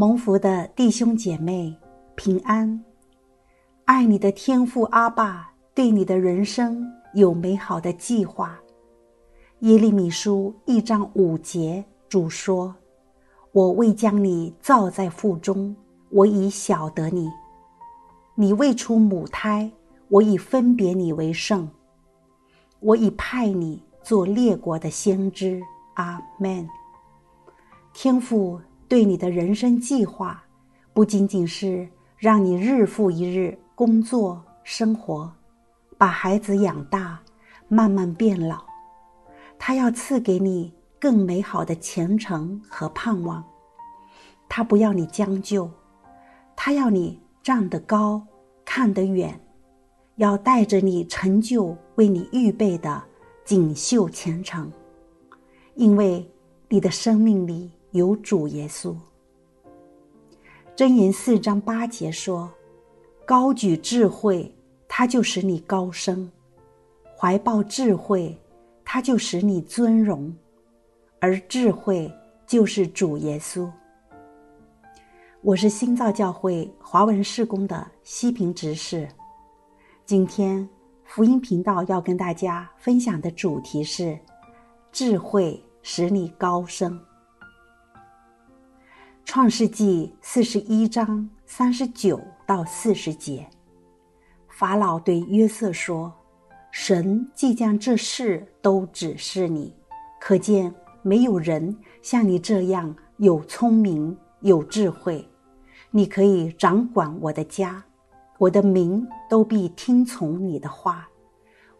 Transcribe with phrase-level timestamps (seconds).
[0.00, 1.76] 蒙福的弟兄姐妹
[2.14, 2.82] 平安，
[3.84, 8.58] 爱你的天父阿爸对你的人生有美好的计划。
[9.58, 12.74] 耶利米书一章五节，主说
[13.52, 15.76] ：“我未将你造在腹中，
[16.08, 17.28] 我已晓得你；
[18.34, 19.70] 你未出母胎，
[20.08, 21.68] 我已分别你为圣。
[22.78, 25.60] 我已派你做列国的先知。”
[25.96, 26.66] 阿门。
[27.92, 28.58] 天父。
[28.90, 30.42] 对你的人生计划，
[30.92, 35.32] 不仅仅是让你日复一日工作生活，
[35.96, 37.20] 把孩子养大，
[37.68, 38.64] 慢慢变老。
[39.60, 43.44] 他要赐给你更美好的前程和盼望。
[44.48, 45.70] 他不要你将就，
[46.56, 48.20] 他要你站得高，
[48.64, 49.40] 看得远，
[50.16, 53.00] 要带着你成就为你预备的
[53.44, 54.68] 锦绣前程。
[55.76, 56.28] 因为
[56.68, 57.70] 你的生命里。
[57.92, 58.94] 有主耶稣。
[60.76, 62.50] 箴言四章八节说
[63.26, 64.54] ：“高举智慧，
[64.88, 66.28] 他就使你高升；
[67.16, 68.36] 怀抱智慧，
[68.84, 70.34] 他就使你尊荣。
[71.20, 72.10] 而智慧
[72.46, 73.70] 就是主耶稣。”
[75.42, 79.08] 我是新造教会华文事工的西平执事。
[80.06, 80.68] 今天
[81.04, 84.18] 福音频道要跟大家分享的主题是：
[84.92, 86.98] 智慧使你高升。
[89.32, 93.48] 创世纪四十一章三十九到四十节，
[94.48, 96.12] 法老对约瑟说
[96.72, 99.72] ：“神即将这事都指示你，
[100.20, 105.24] 可见没有人像你这样有聪明有智慧。
[105.92, 107.84] 你可以掌管我的家，
[108.36, 111.08] 我的民都必听从你的话。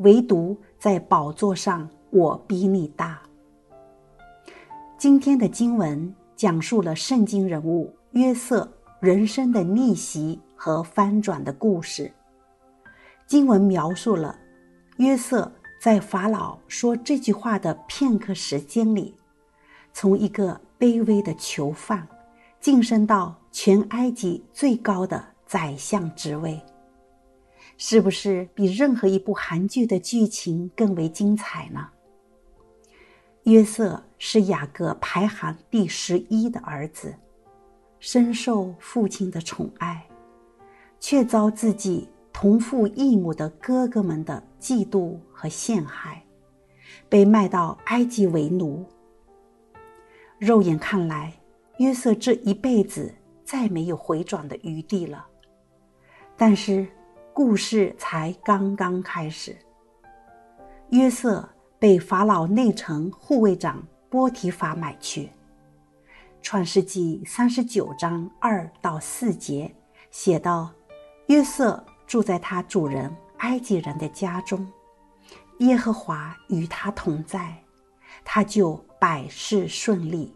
[0.00, 3.22] 唯独在宝座上，我比你大。”
[4.98, 6.14] 今天的经文。
[6.38, 12.12] 讲述了圣经人物约瑟人生的逆袭和翻转的故事。
[13.26, 14.38] 经文描述了
[14.98, 15.50] 约瑟
[15.82, 19.16] 在法老说这句话的片刻时间里，
[19.92, 22.06] 从一个卑微的囚犯
[22.60, 26.60] 晋升到全埃及最高的宰相职位，
[27.76, 31.88] 是不是比任何一部韩剧的剧情更为精彩呢？
[33.48, 37.14] 约瑟是雅各排行第十一的儿子，
[37.98, 40.06] 深受父亲的宠爱，
[41.00, 46.22] 却遭自己同父异母的哥哥们的嫉妒和陷害，
[47.08, 48.84] 被卖到埃及为奴。
[50.38, 51.32] 肉眼看来，
[51.78, 53.14] 约瑟这一辈子
[53.46, 55.26] 再没有回转的余地了。
[56.36, 56.86] 但是，
[57.32, 59.56] 故事才刚刚开始。
[60.90, 61.48] 约瑟。
[61.78, 65.30] 被法老内城护卫长波提法买去。
[66.42, 69.72] 创世纪三十九章二到四节
[70.10, 70.70] 写道：
[71.26, 74.66] 约瑟住在他主人埃及人的家中，
[75.58, 77.54] 耶和华与他同在，
[78.24, 80.34] 他就百事顺利。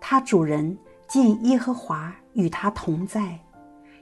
[0.00, 0.76] 他主人
[1.08, 3.38] 见耶和华与他同在，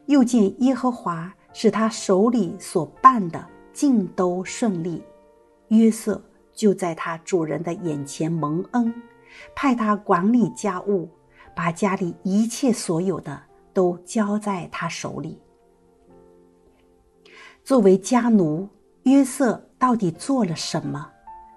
[0.06, 5.02] 又见耶和华使他手里所办的尽都顺利，
[5.68, 6.20] 约瑟。
[6.54, 8.94] 就在他主人的眼前蒙恩，
[9.54, 11.08] 派他管理家务，
[11.54, 13.42] 把家里一切所有的
[13.72, 15.38] 都交在他手里。
[17.64, 18.68] 作为家奴，
[19.04, 21.10] 约瑟到底做了什么，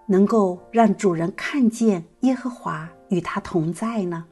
[0.05, 4.25] 能够让主人看见耶和华与他同在呢？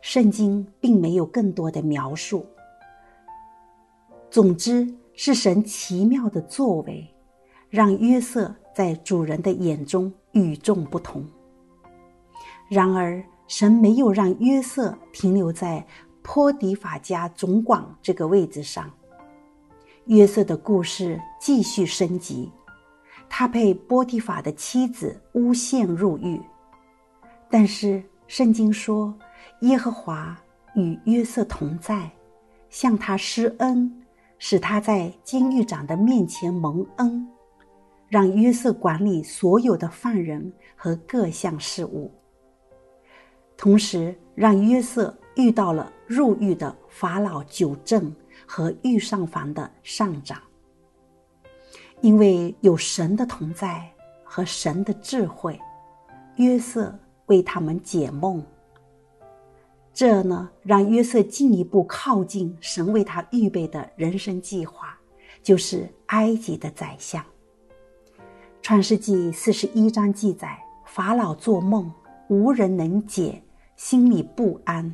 [0.00, 2.46] 圣经并没有更多的描述。
[4.30, 7.12] 总之，是神奇妙的作为，
[7.68, 8.54] 让约瑟。
[8.76, 11.24] 在主人的眼中与众不同。
[12.68, 15.82] 然而，神没有让约瑟停留在
[16.22, 18.90] 波迪法家总管这个位置上。
[20.04, 22.52] 约瑟的故事继续升级，
[23.30, 26.38] 他被波提法的妻子诬陷入狱。
[27.48, 29.14] 但是，圣经说，
[29.62, 30.38] 耶和华
[30.74, 32.10] 与约瑟同在，
[32.68, 34.02] 向他施恩，
[34.38, 37.26] 使他在监狱长的面前蒙恩。
[38.08, 42.12] 让约瑟管理所有的犯人和各项事务，
[43.56, 48.14] 同时让约瑟遇到了入狱的法老九正
[48.46, 50.40] 和御上房的上长。
[52.00, 53.90] 因为有神的同在
[54.22, 55.58] 和神的智慧，
[56.36, 58.44] 约瑟为他们解梦。
[59.92, 64.96] 这呢，让约瑟进一步靠近神为他预备的人生计划，
[65.42, 67.24] 就是埃及的宰相。
[68.66, 71.88] 创世纪四十一章记载，法老做梦，
[72.26, 73.40] 无人能解，
[73.76, 74.92] 心里不安，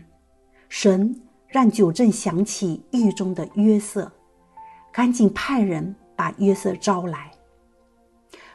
[0.68, 4.12] 神让九正想起狱中的约瑟，
[4.92, 7.30] 赶紧派人把约瑟招来。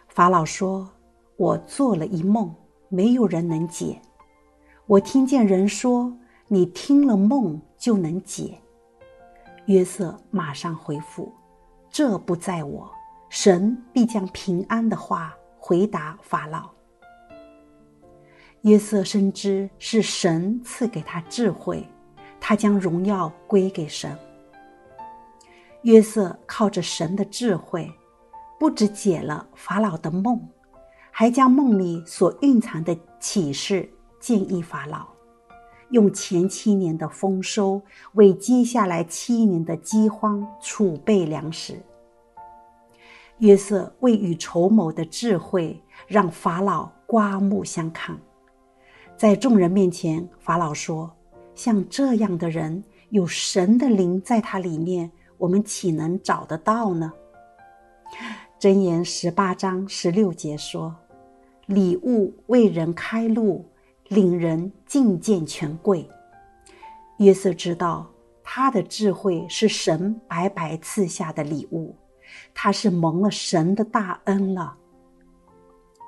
[0.07, 0.87] 法老说
[1.35, 2.53] ：“我做了一梦，
[2.87, 3.99] 没有人能解。
[4.85, 6.15] 我听见人说，
[6.47, 8.55] 你听了梦就能解。”
[9.65, 11.33] 约瑟马上回复
[11.89, 12.87] ：“这不在我，
[13.29, 16.69] 神必将平安的话回答法老。”
[18.62, 21.88] 约瑟深知是神赐给他智慧。
[22.39, 24.15] 他将荣耀归给神。
[25.81, 27.91] 约瑟靠着神的智慧，
[28.59, 30.39] 不止解了法老的梦，
[31.12, 33.89] 还将梦里所蕴藏的启示
[34.19, 35.07] 建议法老，
[35.89, 37.81] 用前七年的丰收
[38.13, 41.81] 为接下来七年的饥荒储备粮食。
[43.39, 48.18] 约瑟未雨绸缪的智慧让法老刮目相看，
[49.16, 51.12] 在众人面前，法老说。
[51.54, 57.12] 像这样的人，有神的灵在他里面，我们岂能找得到呢？
[58.60, 60.95] 箴言十八章十六节说
[61.66, 63.66] ：“礼物为人开路，
[64.07, 66.07] 领人觐见权贵。”
[67.18, 68.07] 约瑟知道
[68.44, 71.95] 他的智慧是神白白赐下的礼物，
[72.54, 74.75] 他是蒙了神的大恩了。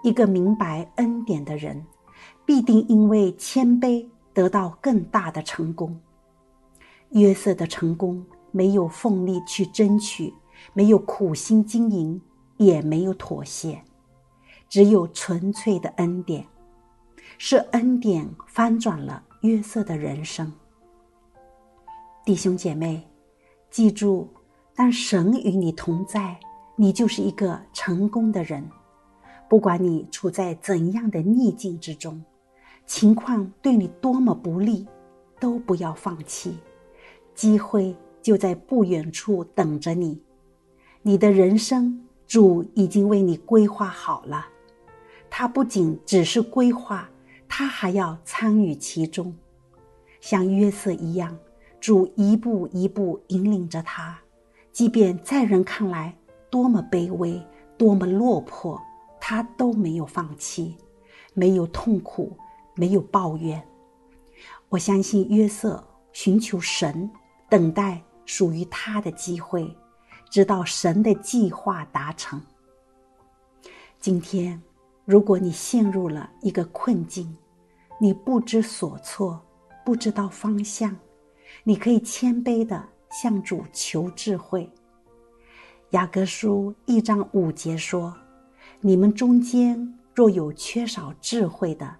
[0.04, 1.86] 一个明白恩典的人，
[2.46, 4.08] 必定因为谦卑。
[4.32, 6.00] 得到更大的成功。
[7.10, 10.34] 约瑟的成功没有奋力去争取，
[10.72, 12.22] 没有苦心经营，
[12.56, 13.84] 也没有妥协，
[14.70, 16.48] 只有纯粹的恩典。
[17.38, 20.54] 是恩典翻转了约瑟的人生。
[22.24, 23.06] 弟兄姐妹，
[23.70, 24.30] 记住，
[24.80, 26.40] 当神与你同在，
[26.78, 28.66] 你就是一个成功的人。
[29.50, 32.24] 不管你处在怎样的逆境之中。
[32.86, 34.88] 情况对你多么不利，
[35.38, 36.60] 都不要放弃，
[37.36, 40.18] 机会就在不远处等着你。
[41.02, 44.48] 你的人生，主已经为你规划好了。
[45.30, 47.10] 他不仅只是规划，
[47.50, 49.36] 他还要参与其中，
[50.22, 51.38] 像约瑟一样，
[51.82, 54.18] 主一步一步引领着他。
[54.80, 56.16] 即便在人看来
[56.50, 57.46] 多么卑微、
[57.78, 58.82] 多么落魄，
[59.20, 60.78] 他都没有放弃，
[61.34, 62.32] 没有痛苦。
[62.76, 63.62] 没有抱怨，
[64.70, 67.12] 我相信约瑟寻求神，
[67.50, 69.70] 等待属于他的机会，
[70.30, 72.42] 直到神的计划达成。
[74.00, 74.64] 今天，
[75.04, 77.36] 如果你陷入了一个困境，
[78.00, 79.46] 你不知所措，
[79.84, 80.96] 不知道方向，
[81.66, 84.70] 你可以谦卑的向主求智慧。
[85.92, 88.16] 雅各书一章五节说
[88.82, 91.96] ：“你们中间若有缺少智慧的。”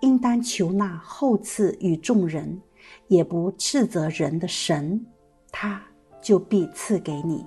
[0.00, 2.60] 应当求那后赐与众人，
[3.08, 5.04] 也不斥责人的神，
[5.50, 5.82] 他
[6.22, 7.44] 就必赐给你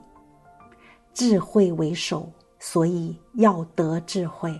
[1.14, 4.60] 智慧为首，所以要得智慧。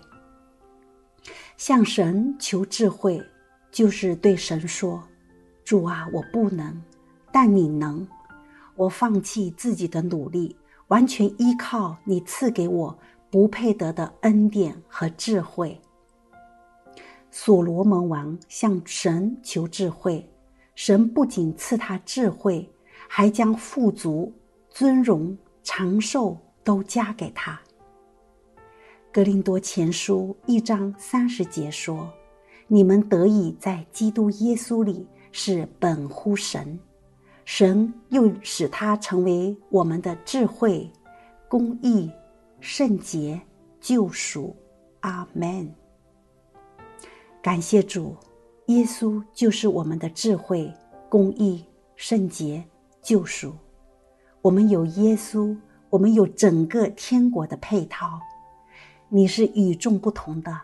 [1.58, 3.22] 向神求智慧，
[3.72, 5.04] 就是对神说
[5.66, 6.82] ：“主啊，我不能，
[7.32, 8.08] 但你能。
[8.76, 10.56] 我放弃自己的努力，
[10.88, 12.98] 完全依靠你赐给我
[13.30, 15.80] 不配得的恩典和智慧。”
[17.30, 20.30] 所罗门王向神求智慧，
[20.76, 22.70] 神不仅赐他智慧，
[23.08, 24.34] 还将富足、
[24.70, 27.60] 尊荣、长寿都加给他。
[29.14, 32.10] 格林多前书一章三十节说
[32.68, 36.78] ：“你们得以在基督耶稣里是本乎神，
[37.54, 40.90] 神又使他成为我们的智慧、
[41.50, 42.10] 公义、
[42.62, 43.42] 圣洁、
[43.82, 44.56] 救赎。”
[45.02, 45.70] 阿门。
[47.42, 48.16] 感谢主，
[48.68, 50.74] 耶稣就是我们的智慧、
[51.10, 51.66] 公义、
[51.98, 52.64] 圣洁、
[53.02, 53.54] 救赎。
[54.42, 55.54] 我们有耶稣，
[55.90, 58.18] 我们有整个天国的配套。
[59.10, 60.58] 你是与众不同的，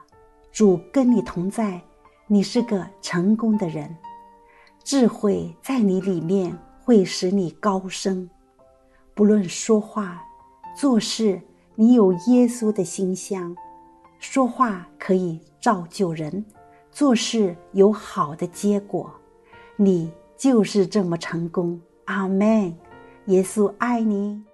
[0.53, 1.81] 主跟你同在，
[2.27, 3.93] 你是个成功的人。
[4.85, 8.29] 智慧在你里面会使你高升，
[9.13, 10.23] 不论说话、
[10.73, 11.41] 做事，
[11.75, 13.53] 你有耶稣的馨香。
[14.19, 16.45] 说话可以造就人。
[16.89, 19.11] 做事有好的结果，
[19.75, 21.77] 你就是这么成功。
[22.05, 22.73] 阿门。
[23.25, 24.15] 耶稣爱你。
[24.15, 24.45] 你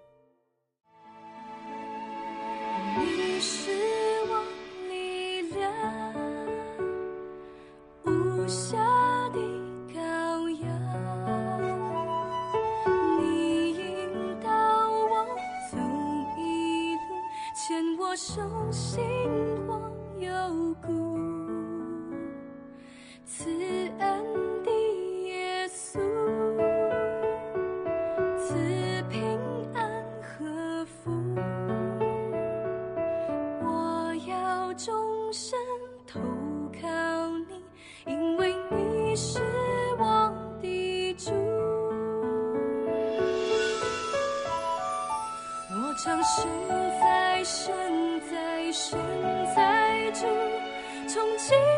[51.14, 51.73] 从今